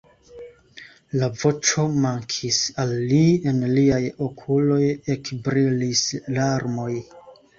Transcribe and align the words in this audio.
La 1.23 1.27
voĉo 1.41 1.83
mankis 2.05 2.61
al 2.83 2.93
li, 3.11 3.19
en 3.51 3.59
liaj 3.75 3.99
okuloj 4.29 4.81
ekbrilis 5.17 6.01
larmoj. 6.39 6.91